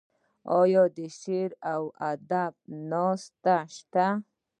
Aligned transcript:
آیا 0.59 0.83
د 0.97 0.99
شعر 1.19 1.51
او 1.73 1.83
ادب 2.11 2.53
ناستې 2.91 3.57
شته؟ 3.75 4.05